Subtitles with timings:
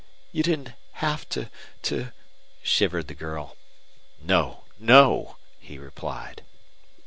[0.31, 1.51] "You didn't have to
[1.83, 2.11] to"
[2.73, 3.55] shivered the girl.
[4.19, 4.63] "No!
[4.79, 6.41] no!" he replied.